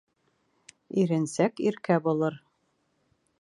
Иренсәк 1.01 1.61
иркә 1.67 1.99
булыр. 2.09 2.41